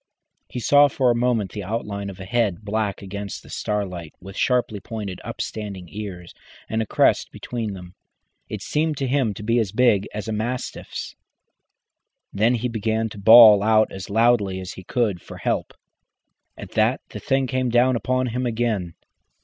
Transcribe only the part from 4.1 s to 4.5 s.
with